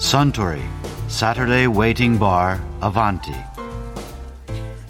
[0.00, 0.62] Suntory
[1.08, 3.34] Saturday Waiting Bar Avanti.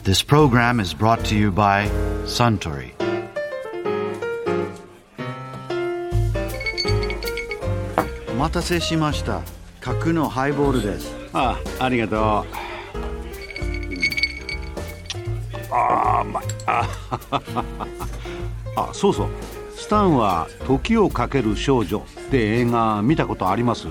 [0.02, 1.88] This program is brought to you by
[2.26, 2.92] Suntory.
[8.28, 9.42] お待たせしました
[9.80, 12.44] 角のハイボールですあありがとうあ
[15.72, 16.88] あうまいあ
[18.76, 19.28] あそうそう
[19.81, 23.87] スタンは「時をかける少女」って映画見たことあります？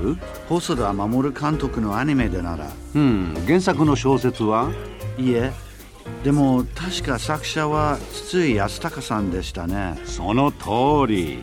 [0.48, 2.70] 細田守監督のアニメでなら。
[2.94, 4.70] うん原作の小説は？
[5.18, 5.52] いいえ。
[6.24, 9.98] でも確か作者は筒井康隆さんでしたね。
[10.04, 11.38] その通り。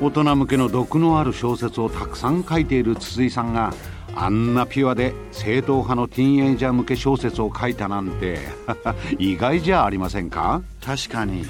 [0.00, 3.72] 大人向けの毒のある小説をたくさん書いている筒井さんが
[4.16, 8.38] あんなピュアで正統派のティーンエイジャー向け小説を書いたなんて
[9.18, 10.62] 意外じゃありませんか？
[10.84, 11.44] 確かに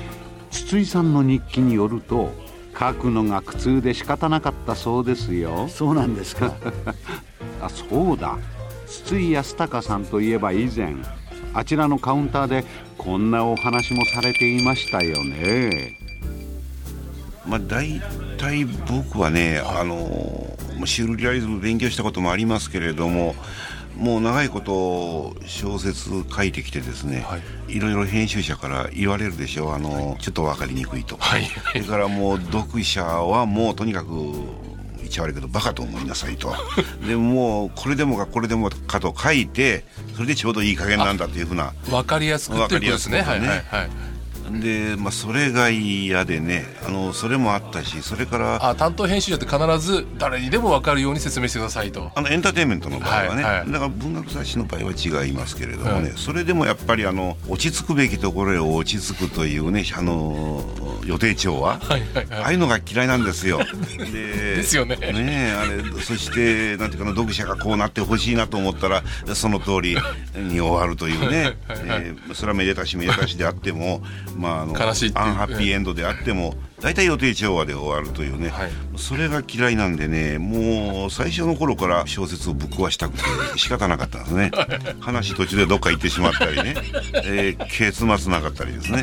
[0.55, 2.33] 筒井さんの日記によると
[2.79, 5.69] 書くのが苦痛で仕方なかったそうですよ。
[5.69, 6.55] そうなんですか。
[7.61, 8.39] あそうだ。
[8.87, 10.95] 筒井康隆さんといえば以前
[11.53, 12.65] あちらのカウンターで
[12.97, 15.99] こんなお話もされていましたよね。
[17.45, 18.01] まあ、大
[18.39, 23.35] 体僕はね、あのシュールリアリズム勉強したこともありますけれども
[23.97, 27.25] もう長いこと小説書いてきてですね、
[27.69, 29.73] い、ろいろ編集者から言われるでしょう。
[29.73, 31.45] あの、ちょっと分かりにくいと、はい。
[31.45, 34.11] それからもう読者はもうとにかく
[34.99, 36.55] 言っちゃ悪いけどバカと思いなさいと。
[37.07, 41.73] でもうこれでもかこれでもかと書いてそれでちょうどいい加減なんだというふうな。
[41.91, 43.19] わかりやすくっていうことですね。
[43.19, 43.79] わかりやすくね。
[43.79, 44.14] はいはいはい
[44.51, 52.11] で、まあ、それが嫌でねあのそれもあったしそれからあ担当編集者って必ず誰にでも分かるように説明してくださいと。
[52.15, 53.73] あのエンターテインメントの場合はね、はいはい。
[53.73, 60.65] だから文学雑誌の場合は違いますけれどもね、それでもやっぱりあの落ち着くべきところへ落ち着くというねあの
[61.05, 62.27] 予定調和、はいはいはい。
[62.31, 63.61] ああいうのが嫌いなんですよ。
[64.13, 64.99] でですよね。
[65.01, 69.03] えあれそしてなんていうかな読者がこうなってほしいなと思ったら
[69.35, 69.97] その通り
[70.37, 74.03] に終わるというね、えーそれはめでたしめでたしであっても
[74.37, 78.71] まああの悲しいアンハッピーエンドであっても大体予定調和で終わるというね、はい。
[78.97, 84.51] それが嫌いなんでねもう最初の頃から小説をぶっ壊したくて仕方なかったんですね。
[85.01, 86.75] 話途中でどっか行ってしまったりね、
[87.25, 89.03] えー結末なかったりですね。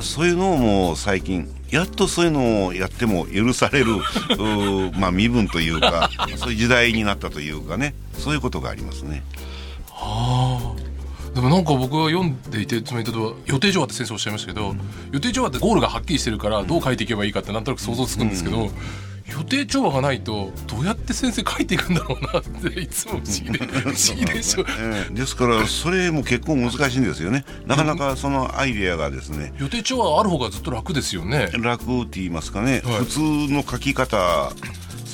[0.00, 3.96] そういうのをもう最近やっとそういうのをやっても許される
[4.96, 7.94] まあ身分というかそういう時代になったというかね。
[8.18, 9.22] そういうことがありますね。
[9.94, 10.53] で
[11.44, 14.74] もなんか僕が読んでいてつまり例えば予定調和って先生おっしゃいましたけど、
[15.12, 18.70] 予定調和ってゴールがはっきりしてるからどう書いていけばいいかってなんとなく想像つくんですけど、
[19.26, 24.64] 予定調和がないとどうやって先生書いていくんだろうなっていつも不思議で 不思議でしょ。
[24.68, 27.44] えーですからそれも結構難しいんですよね。
[27.66, 29.54] なかなかそのアイデアがですね。
[29.58, 31.48] 予定調和ある方がずっと楽ですよね。
[31.58, 32.98] 楽って言いますかね、はい。
[32.98, 34.52] 普通の書き方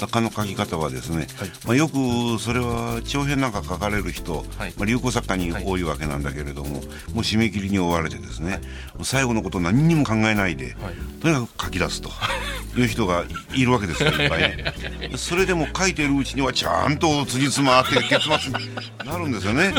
[0.00, 1.26] 作家の書き方はですね、
[1.66, 4.72] まあ、よくそれは長編なんか書かれる人、はい。
[4.78, 6.82] まあ、流行作家に多いわけなんだけれども、もう
[7.18, 8.60] 締め切りに追われてですね、
[9.02, 11.20] 最後のこと何にも考えないで、はい。
[11.20, 12.10] とにかく書き出すと
[12.80, 13.24] いう人が
[13.54, 14.64] いいるわけですよいっぱいね。
[15.16, 18.70] それでも書いてるうちにはちゃんと辻褄合って結末に
[19.04, 19.74] なるんですよね。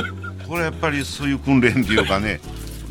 [0.48, 2.42] これやっぱりそういう訓練っていうかね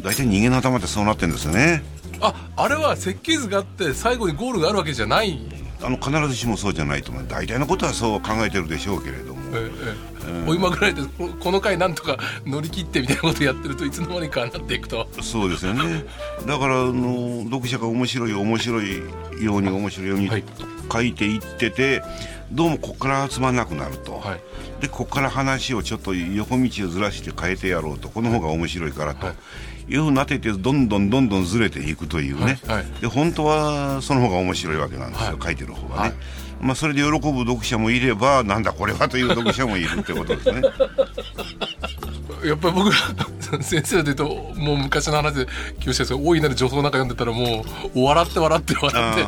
[0.02, 1.84] 大体人間の頭ってそうなってるんですよね。
[2.20, 5.38] ああれは設計図があって最後にゴールがあるわけじゃない
[5.82, 7.24] あの必ずしもそうじゃないと思う。
[7.26, 9.40] 大体のことはそう考えてるでしょうけれども。
[9.56, 10.48] ええええ。
[10.48, 15.08] 追いまぐられてここの回なんとか乗り切ってみたいなことやってるといつの間にかなっていくと。
[15.22, 16.04] そうですよね。
[16.46, 18.98] だからあの読者が面白い面白い
[19.42, 20.44] ように面白いようにはい。
[20.92, 22.02] 書いていってて
[22.50, 24.40] どうもここから集まんなくなると、はい。
[24.82, 28.08] でここから話をちょっと横道をずらして変えてやろうと。
[28.08, 29.36] この方が面白いからと、はい
[29.90, 32.86] いうふうになっていってどんどんどんどんずれていくというね、はいはい。
[33.00, 35.38] で本当はその方が面白いわけなんですよ、はい。
[35.42, 36.12] 書いてる方がね、はい。
[36.60, 40.62] まあ、それで喜ぶ読者もいればなんだこれはという読者もいるってことですね。
[42.44, 42.96] やっぱり僕ら
[43.60, 44.24] 先生で言うと
[44.56, 45.46] もう昔の話で
[45.80, 47.64] 教師ですけど大いなる女装なんか読んでたらも
[47.94, 49.26] う笑って笑って笑って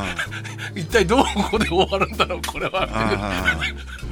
[0.75, 2.87] 一体どうここで終わるんだろうこれは。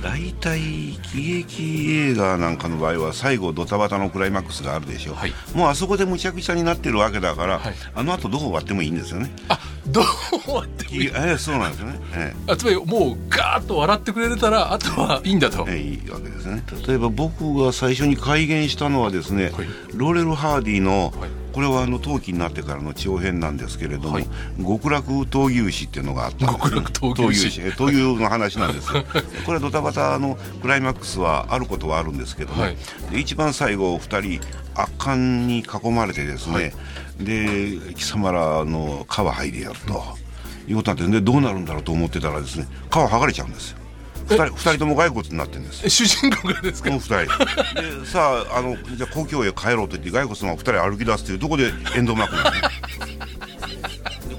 [0.01, 0.59] 大体
[1.03, 5.33] 喜劇映画なんかの場合は最後ドタバタのクライマックスがあるでしょ、はい。
[5.53, 7.74] もうあそこでむちゃくちゃになってるわけだから、はい。
[7.94, 9.31] あのあとどう終わってもいいんですよね。
[9.48, 10.03] あどう
[10.44, 11.03] 終わってもいい。
[11.03, 12.00] いえーそうなんですよね。
[12.13, 15.65] えあつまりもうガーッと笑ってくれたらあとはいいんだと。
[15.69, 16.63] えええいいわけですね。
[16.88, 19.53] 例えば僕が最初に改元したのはですね、はい。
[19.94, 24.27] ローレル・ハーディの、はいこれはあの陶器になってからの長編なんですけれども、はい。
[24.57, 27.62] 極楽闘牛士っていうのがあった極楽闘牛士。
[27.62, 29.03] 闘え闘牛の話なんですよ。
[29.45, 32.77] これはドタバタのクライマックスはあることはあるんですけどね、はい。
[33.12, 36.74] で一番最後2人圧巻に囲まれてですね、
[37.19, 40.21] で貴様らの皮剥いでやると。
[40.68, 43.81] いうことなんででどうなるんだろうと思ってたらですね皮剥がれちゃうんですよ
[44.29, 45.85] 二人二人とも骸骨になってるんです。
[45.85, 46.89] え主人公がですか？
[46.89, 48.01] この二人。
[48.01, 53.19] でさああのじゃあ故郷へ帰ろうと言って骸骨の二人歩き出すというどこでエンドマークなんですね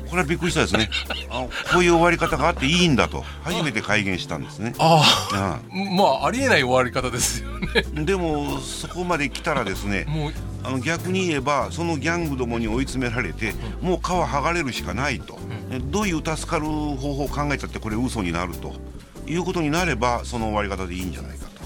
[0.08, 0.90] これはびっくりしたですね。
[1.30, 3.24] あこういう終わり方があっていいんだと。
[3.44, 4.74] 初めて改元したんですね。
[4.78, 5.02] あ
[5.32, 5.74] ああ。
[5.96, 7.68] まあありえない終わり方ですよね。
[7.96, 10.32] あ でもそこまで来たらですねもう。
[10.64, 15.36] あの逆に言えばそのギャングどもに追い詰められてもう皮剥がれるしかないと、
[15.90, 18.72] どういう助かる方法を考えたってこれ嘘になると
[19.32, 21.62] いうことになればその終わり方でいいんじゃないかと。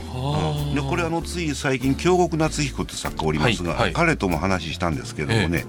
[0.68, 0.74] うん。
[0.74, 3.80] でこれあのつい最近京極夏彦って作家おりますが、はい。
[3.80, 5.64] はい彼とも話したんですけどもね、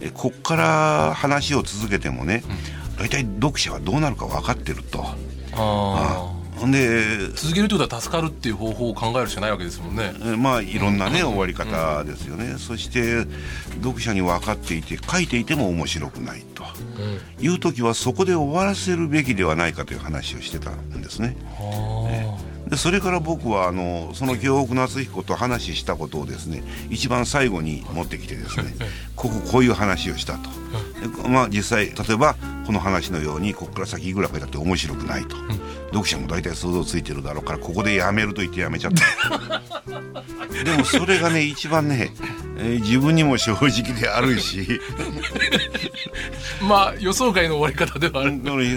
[0.00, 2.42] えこっから話を続けてもね、
[2.98, 5.04] 大体読者はどうなるか分かってると。
[5.52, 10.12] あほんであ続けるってことは助かるっていう方法を考えるしかないわけですもんね。
[10.22, 13.24] えまあいろんなね終わり方ですよね、そして
[13.82, 16.64] 読者に分かっていて書いていても面白くないと。
[17.40, 21.36] いう時はそこで終わらせるべきではないかという話をしてたんですね。
[22.68, 28.74] でそれから僕はあのその京極夏彦と話したことをですね一番最後に持ってきてですね
[29.16, 30.50] こここういう話をしたと、
[31.22, 32.36] でまあ実際例えば
[32.70, 35.34] この話のようにここから先いくら書いたって面白くないと、
[35.86, 39.58] 読者も大体想像ついてるだろうからここでやめると言ってやめちゃった。
[40.62, 42.12] でもそれがね一番ね、
[42.58, 44.80] えー自分にも正直であるし。
[46.62, 48.34] まあ予想外の終わり方ではある。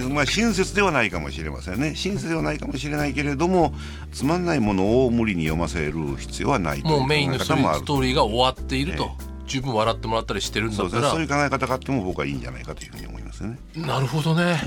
[0.09, 1.93] まあ親切ではないかもしれませんね。
[1.95, 3.75] 親切ではないかもしれないけれども
[4.11, 9.11] つまんないものを無理に読ませる必要はないというもうメインのストーリーストーリーが終わっていると、
[9.47, 11.01] 十分笑ってもらったりしてるんだそうったら。
[11.01, 11.27] ですね。
[11.27, 13.59] そういう考え方があっても僕はいいんじゃないかというふうに思いますよね。
[13.75, 14.59] なるほどね。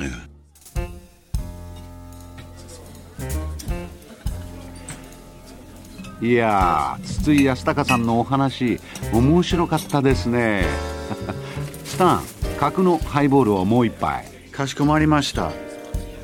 [6.23, 8.81] いやー筒井康隆さんのお話
[9.13, 10.65] 面白かったですね。
[11.85, 12.23] スタン
[12.59, 14.25] 角のハイボールをもう一杯。
[14.51, 15.53] かしこまりました。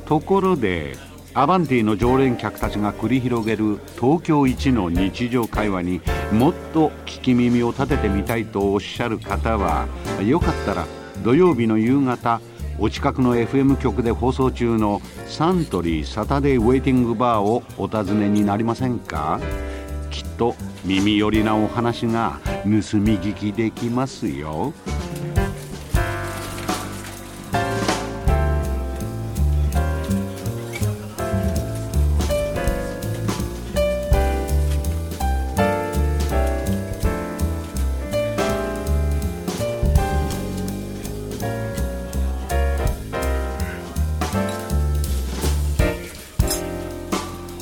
[0.06, 0.96] ところで
[1.34, 9.88] アバンティの常連客たちが繰り広げる東京一の日常会話にもっと聞き耳を立ててみたいとおっしゃる方は
[10.22, 10.86] よかったら
[11.24, 12.42] 土曜日の夕方
[12.78, 19.40] お近くの FM 局で放送中のサントリーサタデーウェイティングバーをお尋ねになりませんか？
[20.10, 20.54] きっと
[20.84, 24.74] 耳寄りなお話が盗み聞きできますよ。